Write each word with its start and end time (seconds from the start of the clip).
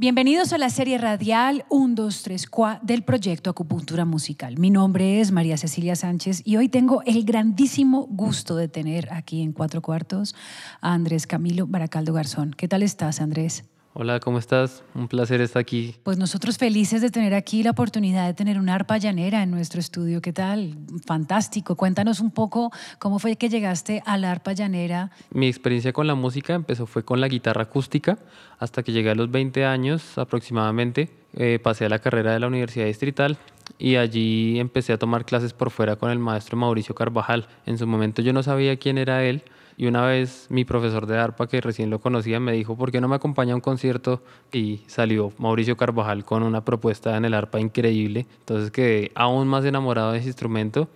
Bienvenidos 0.00 0.52
a 0.52 0.58
la 0.58 0.70
serie 0.70 0.96
radial 0.96 1.64
1, 1.70 1.96
2, 1.96 2.22
3, 2.22 2.46
4 2.48 2.86
del 2.86 3.02
proyecto 3.02 3.50
Acupuntura 3.50 4.04
Musical. 4.04 4.56
Mi 4.56 4.70
nombre 4.70 5.20
es 5.20 5.32
María 5.32 5.56
Cecilia 5.56 5.96
Sánchez 5.96 6.42
y 6.44 6.56
hoy 6.56 6.68
tengo 6.68 7.02
el 7.04 7.24
grandísimo 7.24 8.06
gusto 8.08 8.54
de 8.54 8.68
tener 8.68 9.12
aquí 9.12 9.42
en 9.42 9.52
Cuatro 9.52 9.82
Cuartos 9.82 10.36
a 10.80 10.94
Andrés 10.94 11.26
Camilo 11.26 11.66
Baracaldo 11.66 12.12
Garzón. 12.12 12.54
¿Qué 12.56 12.68
tal 12.68 12.84
estás, 12.84 13.20
Andrés? 13.20 13.64
Hola, 13.94 14.20
¿cómo 14.20 14.38
estás? 14.38 14.84
Un 14.94 15.08
placer 15.08 15.40
estar 15.40 15.60
aquí. 15.60 15.96
Pues 16.02 16.18
nosotros 16.18 16.58
felices 16.58 17.00
de 17.00 17.10
tener 17.10 17.34
aquí 17.34 17.62
la 17.62 17.70
oportunidad 17.70 18.26
de 18.26 18.34
tener 18.34 18.58
una 18.58 18.74
arpa 18.74 18.98
llanera 18.98 19.42
en 19.42 19.50
nuestro 19.50 19.80
estudio. 19.80 20.20
¿Qué 20.20 20.32
tal? 20.32 20.74
Fantástico. 21.06 21.74
Cuéntanos 21.74 22.20
un 22.20 22.30
poco 22.30 22.70
cómo 22.98 23.18
fue 23.18 23.36
que 23.36 23.48
llegaste 23.48 24.02
a 24.04 24.18
la 24.18 24.30
arpa 24.30 24.52
llanera. 24.52 25.10
Mi 25.30 25.48
experiencia 25.48 25.92
con 25.92 26.06
la 26.06 26.14
música 26.14 26.54
empezó 26.54 26.86
fue 26.86 27.04
con 27.04 27.20
la 27.20 27.28
guitarra 27.28 27.62
acústica 27.62 28.18
hasta 28.58 28.82
que 28.82 28.92
llegué 28.92 29.10
a 29.10 29.14
los 29.14 29.30
20 29.30 29.64
años 29.64 30.18
aproximadamente. 30.18 31.10
Eh, 31.34 31.58
pasé 31.58 31.86
a 31.86 31.88
la 31.88 31.98
carrera 31.98 32.32
de 32.32 32.40
la 32.40 32.46
Universidad 32.46 32.86
Distrital 32.86 33.38
y 33.78 33.96
allí 33.96 34.60
empecé 34.60 34.92
a 34.92 34.98
tomar 34.98 35.24
clases 35.24 35.52
por 35.52 35.70
fuera 35.70 35.96
con 35.96 36.10
el 36.10 36.18
maestro 36.18 36.56
Mauricio 36.56 36.94
Carvajal. 36.94 37.48
En 37.66 37.78
su 37.78 37.86
momento 37.86 38.22
yo 38.22 38.32
no 38.32 38.42
sabía 38.42 38.76
quién 38.76 38.98
era 38.98 39.24
él 39.24 39.42
y 39.78 39.86
una 39.86 40.04
vez 40.04 40.48
mi 40.50 40.64
profesor 40.64 41.06
de 41.06 41.16
arpa, 41.16 41.46
que 41.46 41.60
recién 41.60 41.88
lo 41.88 42.00
conocía, 42.00 42.40
me 42.40 42.50
dijo, 42.50 42.76
¿por 42.76 42.90
qué 42.90 43.00
no 43.00 43.06
me 43.06 43.14
acompaña 43.14 43.52
a 43.52 43.54
un 43.54 43.60
concierto? 43.60 44.24
Y 44.52 44.80
salió 44.88 45.32
Mauricio 45.38 45.76
Carvajal 45.76 46.24
con 46.24 46.42
una 46.42 46.64
propuesta 46.64 47.16
en 47.16 47.24
el 47.24 47.32
arpa 47.32 47.60
increíble. 47.60 48.26
Entonces 48.40 48.72
quedé 48.72 49.12
aún 49.14 49.46
más 49.46 49.64
enamorado 49.64 50.10
de 50.10 50.18
ese 50.18 50.26
instrumento 50.26 50.88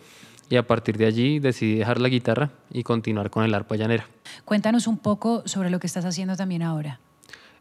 y 0.51 0.57
a 0.57 0.67
partir 0.67 0.99
de 0.99 1.07
allí 1.07 1.39
decidí 1.39 1.77
dejar 1.77 2.01
la 2.01 2.09
guitarra 2.09 2.51
y 2.73 2.83
continuar 2.83 3.31
con 3.31 3.45
el 3.45 3.55
arpa 3.55 3.77
llanera. 3.77 4.09
Cuéntanos 4.45 4.89
un 4.89 4.99
poco 4.99 5.45
sobre 5.47 5.71
lo 5.71 5.79
que 5.79 5.87
estás 5.87 6.05
haciendo 6.05 6.35
también 6.35 6.65
ahora. 6.65 6.99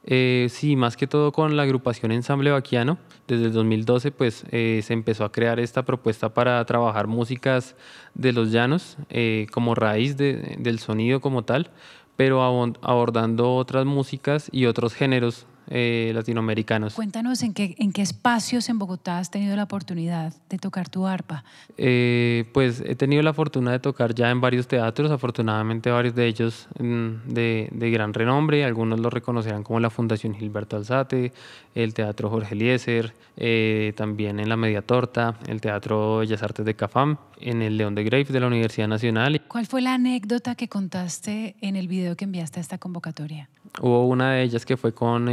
Eh, 0.04 0.48
sí, 0.50 0.76
más 0.76 0.98
que 0.98 1.06
todo 1.06 1.32
con 1.32 1.56
la 1.56 1.64
agrupación 1.64 2.12
Ensamble 2.12 2.52
Baquiano. 2.52 2.98
Desde 3.28 3.46
el 3.46 3.54
2012 3.54 4.12
pues, 4.12 4.46
eh, 4.52 4.82
se 4.84 4.94
empezó 4.94 5.24
a 5.26 5.32
crear 5.32 5.60
esta 5.60 5.84
propuesta 5.84 6.34
para 6.34 6.64
trabajar 6.66 7.08
músicas 7.08 7.76
de 8.14 8.34
los 8.34 8.52
llanos 8.52 8.98
eh, 9.10 9.48
como 9.52 9.76
raíz 9.76 10.18
del 10.18 10.80
sonido 10.80 11.22
como 11.22 11.44
tal, 11.44 11.70
pero 12.18 12.44
abordando 12.44 13.56
otras 13.56 13.86
músicas 13.86 14.50
y 14.52 14.66
otros 14.66 14.94
géneros 14.94 15.46
eh, 15.70 16.12
latinoamericanos. 16.14 16.94
Cuéntanos 16.96 17.44
en 17.44 17.54
qué, 17.54 17.76
en 17.78 17.92
qué 17.92 18.02
espacios 18.02 18.70
en 18.70 18.80
Bogotá 18.80 19.20
has 19.20 19.32
tenido 19.32 19.56
la 19.56 19.64
oportunidad 19.64 20.34
de 20.50 20.58
tocar 20.58 20.90
tu 20.90 21.08
arpa. 21.08 21.44
Eh, 21.78 22.46
pues 22.54 22.82
he 22.86 22.96
tenido 22.96 23.22
la 23.24 23.34
fortuna 23.34 23.72
de 23.72 23.80
tocar 23.80 24.14
ya 24.14 24.30
en 24.30 24.42
varios 24.42 24.68
teatros, 24.68 25.12
afortunadamente 25.12 25.92
varios 25.92 26.16
de 26.16 26.28
ellos 26.28 26.68
mm, 26.80 27.34
de, 27.34 27.70
de, 27.72 27.92
gran 27.92 28.14
renombre, 28.14 28.66
algunos 28.66 29.00
lo 29.00 29.10
reconocerán 29.10 29.64
como 29.64 29.80
la 29.80 29.90
Fundación 29.90 30.36
Gilberto 30.36 30.78
Alzate, 30.78 31.34
el 31.76 31.94
Teatro 31.94 32.30
Jorge 32.30 32.56
Eliezer, 32.56 33.14
eh, 33.38 33.94
también 33.96 34.40
en 34.40 34.50
la 34.50 34.58
Media 34.58 34.82
Torta, 34.82 35.36
el 35.48 35.62
Teatro 35.62 36.18
Bellas 36.18 36.44
Artes 36.44 36.66
de 36.66 36.76
Cafam, 36.76 37.18
en 37.44 37.62
el 37.62 37.78
León 37.78 37.96
de 37.96 38.04
Grave 38.04 38.26
de 38.26 38.40
la 38.40 38.48
Universidad 38.48 38.88
Nacional. 38.88 39.42
¿Cuál 39.48 39.66
fue 39.66 39.82
la 39.82 39.94
anécdota 39.94 40.56
que 40.56 40.68
contaste 40.68 41.56
en 41.62 41.76
el 41.76 41.88
video 41.88 42.16
que 42.16 42.26
enviaste 42.26 42.60
a 42.60 42.62
esta 42.62 42.78
convocatoria? 42.78 43.50
Hubo 43.82 44.08
una 44.08 44.34
de 44.34 44.44
ellas 44.44 44.66
que 44.66 44.78
fue 44.78 44.94
con 44.94 45.30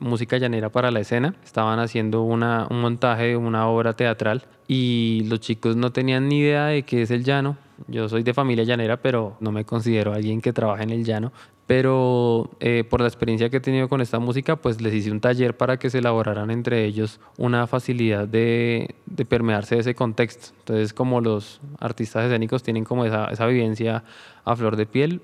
música 0.00 0.38
llanera 0.38 0.70
para 0.70 0.90
la 0.90 1.00
escena. 1.00 1.34
Estaban 1.44 1.78
haciendo 1.78 2.22
una, 2.22 2.66
un 2.70 2.80
montaje 2.80 3.24
de 3.24 3.36
una 3.36 3.68
obra 3.68 3.94
teatral 3.94 4.44
y 4.66 5.24
los 5.26 5.40
chicos 5.40 5.76
no 5.76 5.90
tenían 5.92 6.28
ni 6.28 6.40
idea 6.40 6.66
de 6.66 6.82
qué 6.82 7.02
es 7.02 7.10
el 7.10 7.24
llano. 7.24 7.56
Yo 7.86 8.08
soy 8.08 8.22
de 8.22 8.34
familia 8.34 8.64
llanera, 8.64 8.96
pero 8.96 9.36
no 9.40 9.52
me 9.52 9.64
considero 9.64 10.12
alguien 10.12 10.40
que 10.40 10.52
trabaja 10.52 10.82
en 10.82 10.90
el 10.90 11.04
llano. 11.04 11.32
Pero 11.68 12.48
eh, 12.60 12.82
por 12.88 13.02
la 13.02 13.08
experiencia 13.08 13.50
que 13.50 13.58
he 13.58 13.60
tenido 13.60 13.90
con 13.90 14.00
esta 14.00 14.18
música, 14.18 14.56
pues 14.56 14.80
les 14.80 14.94
hice 14.94 15.10
un 15.10 15.20
taller 15.20 15.54
para 15.54 15.78
que 15.78 15.90
se 15.90 15.98
elaboraran 15.98 16.50
entre 16.50 16.86
ellos 16.86 17.20
una 17.36 17.66
facilidad 17.66 18.26
de, 18.26 18.94
de 19.04 19.24
permearse 19.26 19.74
de 19.74 19.82
ese 19.82 19.94
contexto. 19.94 20.54
Entonces, 20.60 20.94
como 20.94 21.20
los 21.20 21.60
artistas 21.78 22.24
escénicos 22.24 22.62
tienen 22.62 22.84
como 22.84 23.04
esa, 23.04 23.26
esa 23.26 23.44
vivencia 23.46 24.02
a 24.46 24.56
flor 24.56 24.76
de 24.76 24.86
piel, 24.86 25.20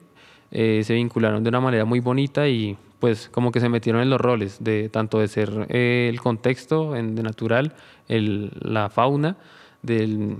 eh, 0.51 0.83
se 0.85 0.93
vincularon 0.93 1.43
de 1.43 1.49
una 1.49 1.61
manera 1.61 1.87
muy 1.87 2.01
bonita 2.01 2.47
y 2.47 2.77
pues 3.01 3.31
como 3.31 3.51
que 3.51 3.61
se 3.61 3.71
metieron 3.71 4.03
en 4.03 4.11
los 4.11 4.21
roles 4.21 4.63
de 4.63 4.91
tanto 4.91 5.21
de 5.21 5.29
ser 5.29 5.67
eh, 5.71 6.09
el 6.13 6.21
contexto 6.21 6.93
de 6.93 7.03
natural, 7.03 7.73
el, 8.07 8.53
la 8.61 8.91
fauna 8.91 9.39
del, 9.81 10.37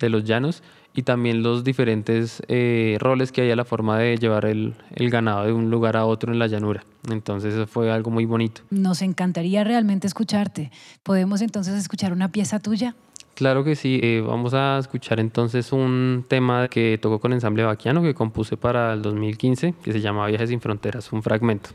de 0.00 0.08
los 0.08 0.24
llanos 0.24 0.62
y 0.94 1.02
también 1.02 1.42
los 1.42 1.64
diferentes 1.64 2.42
eh, 2.48 2.96
roles 3.00 3.30
que 3.30 3.42
hay 3.42 3.50
a 3.50 3.56
la 3.56 3.64
forma 3.64 3.98
de 3.98 4.16
llevar 4.16 4.46
el, 4.46 4.74
el, 4.94 5.10
ganado 5.10 5.44
de 5.44 5.52
un 5.52 5.70
lugar 5.70 5.96
a 5.96 6.06
otro 6.06 6.32
en 6.32 6.38
la 6.38 6.46
llanura. 6.46 6.84
Entonces 7.10 7.54
eso 7.54 7.66
fue 7.66 7.92
algo 7.92 8.10
muy 8.10 8.24
bonito. 8.24 8.62
Nos 8.70 9.02
encantaría 9.02 9.62
realmente 9.64 10.06
escucharte. 10.06 10.72
¿Podemos 11.02 11.40
entonces 11.40 11.74
escuchar 11.74 12.12
una 12.12 12.32
pieza 12.32 12.58
tuya? 12.58 12.96
Claro 13.38 13.62
que 13.62 13.76
sí, 13.76 14.00
eh, 14.02 14.20
vamos 14.26 14.52
a 14.54 14.78
escuchar 14.78 15.20
entonces 15.20 15.70
un 15.70 16.24
tema 16.26 16.66
que 16.66 16.98
tocó 17.00 17.20
con 17.20 17.32
Ensamble 17.32 17.62
Baquiano 17.62 18.02
que 18.02 18.12
compuse 18.12 18.56
para 18.56 18.92
el 18.92 19.02
2015 19.02 19.74
que 19.80 19.92
se 19.92 20.00
llama 20.00 20.26
Viajes 20.26 20.50
sin 20.50 20.60
Fronteras, 20.60 21.12
un 21.12 21.22
fragmento. 21.22 21.70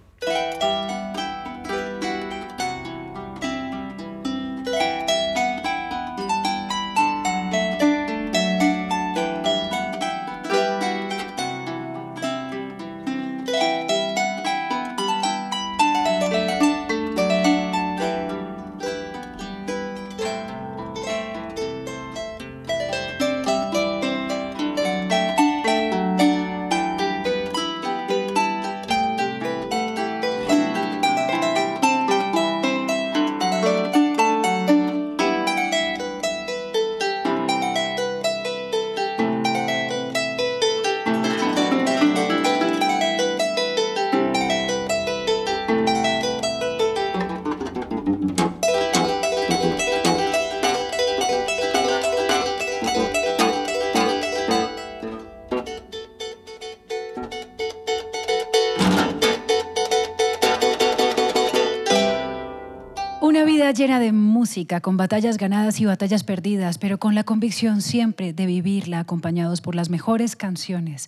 Vida 63.63 63.71
llena 63.71 64.01
de 64.01 64.11
música, 64.11 64.81
con 64.81 64.97
batallas 64.97 65.37
ganadas 65.37 65.79
y 65.79 65.85
batallas 65.85 66.25
perdidas, 66.25 66.77
pero 66.77 66.97
con 66.97 67.15
la 67.15 67.23
convicción 67.23 67.79
siempre 67.79 68.33
de 68.33 68.45
vivirla 68.45 68.99
acompañados 68.99 69.61
por 69.61 69.73
las 69.73 69.89
mejores 69.89 70.35
canciones. 70.35 71.07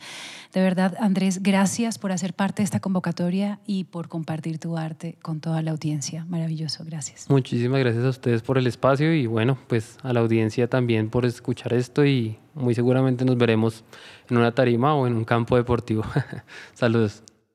De 0.54 0.62
verdad, 0.62 0.96
Andrés, 1.02 1.44
gracias 1.44 2.00
por 2.00 2.14
hacer 2.14 2.34
parte 2.34 2.62
de 2.62 2.64
esta 2.64 2.80
convocatoria 2.80 3.60
y 3.68 3.84
por 3.84 4.08
compartir 4.08 4.58
tu 4.58 4.78
arte 4.78 5.18
con 5.22 5.42
toda 5.42 5.62
la 5.64 5.72
audiencia. 5.72 6.24
Maravilloso, 6.30 6.86
gracias. 6.86 7.30
Muchísimas 7.30 7.82
gracias 7.82 8.06
a 8.06 8.10
ustedes 8.10 8.42
por 8.42 8.58
el 8.58 8.68
espacio 8.68 9.14
y 9.14 9.28
bueno, 9.28 9.58
pues 9.68 9.98
a 10.02 10.14
la 10.14 10.22
audiencia 10.22 10.70
también 10.70 11.10
por 11.10 11.26
escuchar 11.26 11.74
esto 11.74 12.06
y 12.06 12.38
muy 12.54 12.74
seguramente 12.74 13.26
nos 13.26 13.38
veremos 13.38 13.84
en 14.30 14.38
una 14.38 14.54
tarima 14.54 14.96
o 14.96 15.08
en 15.08 15.14
un 15.18 15.26
campo 15.26 15.58
deportivo. 15.58 16.06
Saludos. 16.74 17.22